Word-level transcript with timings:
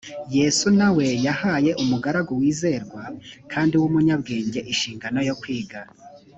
yesu 0.37 0.67
na 0.79 0.87
we 0.95 1.05
yahaye 1.25 1.71
umugaragu 1.83 2.31
wizerwa 2.41 3.01
kandi 3.51 3.73
w 3.81 3.83
umunyabwenge 3.89 4.59
inshingano 4.71 5.19
yo 5.29 5.35
kwiga 5.43 5.79